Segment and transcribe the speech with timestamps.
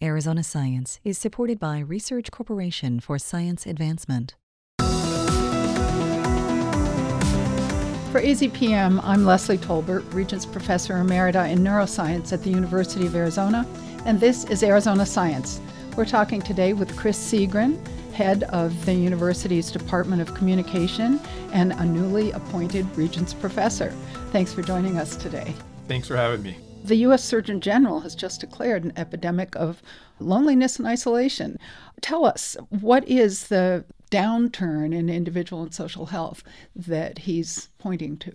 [0.00, 4.36] Arizona Science is supported by Research Corporation for Science Advancement.
[8.12, 13.66] For AZPM, I'm Leslie Tolbert, Regents Professor Emerita in Neuroscience at the University of Arizona,
[14.06, 15.60] and this is Arizona Science.
[15.96, 21.20] We're talking today with Chris Segrin, head of the university's Department of Communication
[21.52, 23.90] and a newly appointed Regents Professor.
[24.30, 25.52] Thanks for joining us today.
[25.88, 26.56] Thanks for having me.
[26.84, 27.22] The U.S.
[27.22, 29.82] Surgeon General has just declared an epidemic of
[30.20, 31.58] loneliness and isolation.
[32.00, 36.42] Tell us, what is the downturn in individual and social health
[36.74, 38.32] that he's pointing to?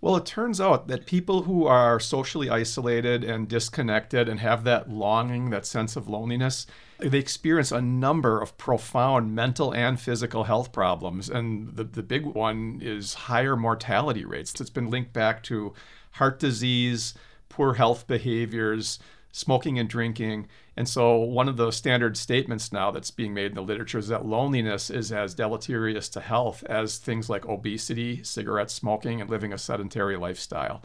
[0.00, 4.90] Well, it turns out that people who are socially isolated and disconnected and have that
[4.90, 6.66] longing, that sense of loneliness,
[6.98, 11.30] they experience a number of profound mental and physical health problems.
[11.30, 14.60] And the, the big one is higher mortality rates.
[14.60, 15.72] It's been linked back to
[16.12, 17.14] heart disease,
[17.52, 18.98] poor health behaviors,
[19.30, 20.48] smoking and drinking.
[20.76, 24.08] And so, one of the standard statements now that's being made in the literature is
[24.08, 29.52] that loneliness is as deleterious to health as things like obesity, cigarette smoking, and living
[29.52, 30.82] a sedentary lifestyle.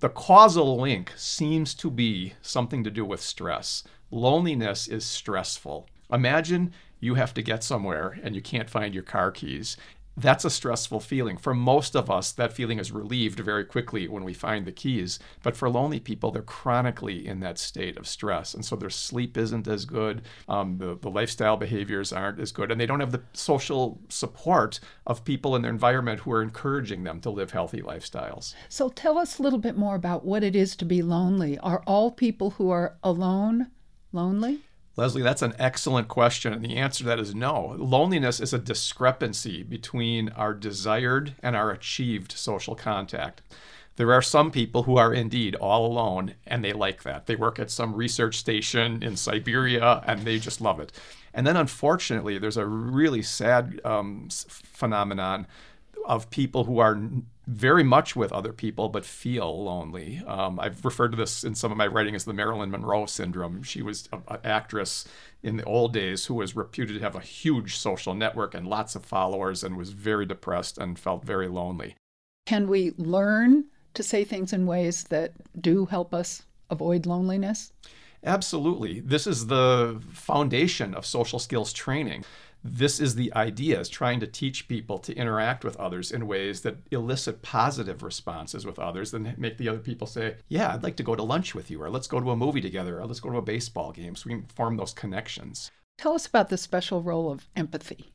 [0.00, 3.84] The causal link seems to be something to do with stress.
[4.10, 5.86] Loneliness is stressful.
[6.10, 9.76] Imagine you have to get somewhere and you can't find your car keys
[10.16, 11.36] that's a stressful feeling.
[11.36, 15.18] For most of us, that feeling is relieved very quickly when we find the keys.
[15.42, 18.54] But for lonely people, they're chronically in that state of stress.
[18.54, 22.70] And so their sleep isn't as good, um, the, the lifestyle behaviors aren't as good,
[22.70, 27.04] and they don't have the social support of people in their environment who are encouraging
[27.04, 28.54] them to live healthy lifestyles.
[28.68, 31.58] So tell us a little bit more about what it is to be lonely.
[31.58, 33.70] Are all people who are alone
[34.12, 34.60] lonely?
[34.96, 36.54] Leslie, that's an excellent question.
[36.54, 37.76] And the answer to that is no.
[37.78, 43.42] Loneliness is a discrepancy between our desired and our achieved social contact.
[43.96, 47.26] There are some people who are indeed all alone and they like that.
[47.26, 50.92] They work at some research station in Siberia and they just love it.
[51.32, 55.46] And then, unfortunately, there's a really sad um, phenomenon
[56.06, 56.98] of people who are
[57.46, 60.20] very much with other people but feel lonely.
[60.26, 63.62] Um, I've referred to this in some of my writing as the Marilyn Monroe syndrome.
[63.62, 65.06] She was an actress
[65.42, 68.96] in the old days who was reputed to have a huge social network and lots
[68.96, 71.96] of followers and was very depressed and felt very lonely.
[72.46, 77.72] Can we learn to say things in ways that do help us avoid loneliness?
[78.24, 79.00] Absolutely.
[79.00, 82.24] This is the foundation of social skills training
[82.74, 86.62] this is the idea is trying to teach people to interact with others in ways
[86.62, 90.96] that elicit positive responses with others and make the other people say yeah i'd like
[90.96, 93.20] to go to lunch with you or let's go to a movie together or let's
[93.20, 95.70] go to a baseball game so we can form those connections.
[95.98, 98.12] Tell us about the special role of empathy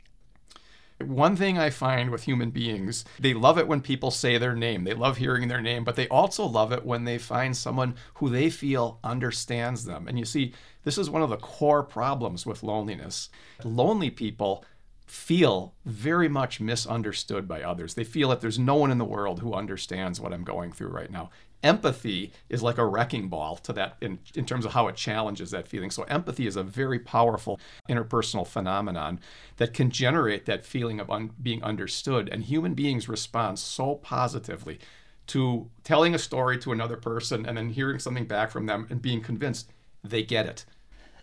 [1.01, 4.84] one thing I find with human beings, they love it when people say their name.
[4.84, 8.29] They love hearing their name, but they also love it when they find someone who
[8.29, 10.07] they feel understands them.
[10.07, 10.53] And you see,
[10.84, 13.29] this is one of the core problems with loneliness.
[13.63, 14.66] Lonely people
[15.06, 17.95] feel very much misunderstood by others.
[17.95, 20.90] They feel that there's no one in the world who understands what I'm going through
[20.90, 21.29] right now
[21.63, 25.51] empathy is like a wrecking ball to that in, in terms of how it challenges
[25.51, 25.91] that feeling.
[25.91, 29.19] So, empathy is a very powerful interpersonal phenomenon
[29.57, 32.29] that can generate that feeling of un, being understood.
[32.29, 34.79] And human beings respond so positively
[35.27, 39.01] to telling a story to another person and then hearing something back from them and
[39.01, 39.72] being convinced
[40.03, 40.66] they get it.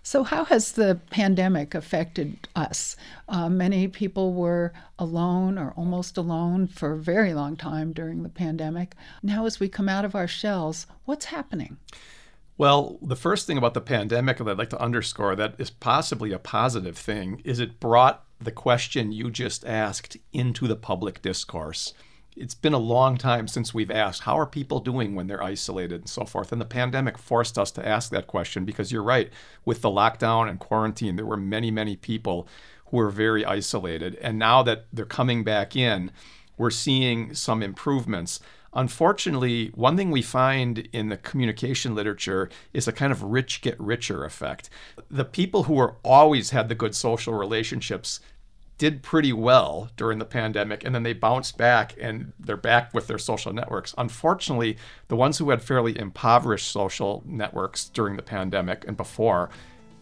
[0.09, 2.97] So, how has the pandemic affected us?
[3.29, 8.31] Uh, many people were alone or almost alone for a very long time during the
[8.31, 8.95] pandemic.
[9.23, 11.77] Now, as we come out of our shells, what's happening?
[12.57, 16.33] Well, the first thing about the pandemic that I'd like to underscore that is possibly
[16.33, 21.93] a positive thing is it brought the question you just asked into the public discourse
[22.41, 26.03] it's been a long time since we've asked how are people doing when they're isolated
[26.03, 26.53] and so forth?
[26.53, 29.31] And the pandemic forced us to ask that question because you're right
[29.65, 32.49] with the lockdown and quarantine there were many many people
[32.87, 34.17] who were very isolated.
[34.23, 36.11] And now that they're coming back in
[36.59, 38.41] we're seeing some improvements.
[38.75, 43.81] Unfortunately, one thing we find in the communication literature is a kind of rich get
[43.81, 44.69] richer effect.
[45.11, 48.21] The people who were always had the good social relationships
[48.79, 53.09] did pretty well during the pandemic and then they bounced back and they're back with
[53.09, 53.95] their social networks.
[53.99, 54.79] Unfortunately,
[55.09, 59.51] the ones who had fairly impoverished social networks during the pandemic and before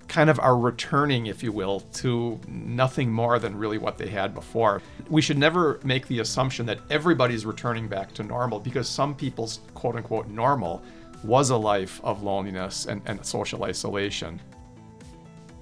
[0.09, 4.35] kind of are returning, if you will, to nothing more than really what they had
[4.35, 4.83] before.
[5.09, 9.61] We should never make the assumption that everybody's returning back to normal because some people's
[9.75, 10.83] quote unquote normal
[11.25, 14.41] was a life of loneliness and, and social isolation.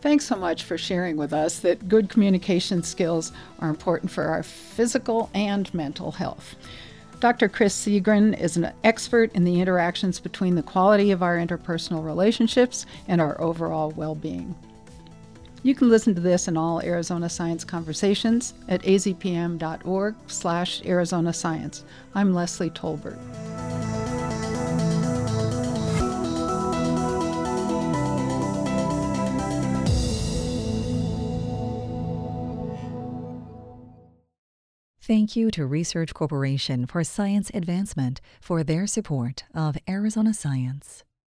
[0.05, 4.43] Thanks so much for sharing with us that good communication skills are important for our
[4.43, 6.57] physical and mental health.
[7.21, 7.49] Dr.
[7.49, 12.85] Chris Segrin is an expert in the interactions between the quality of our interpersonal relationships
[13.09, 14.55] and our overall well being.
[15.63, 21.83] You can listen to this and all Arizona Science conversations at azpm.org slash Arizona Science.
[22.15, 23.44] I'm Leslie Tolbert.
[35.07, 41.05] Thank you to Research Corporation for Science Advancement for their support of Arizona Science.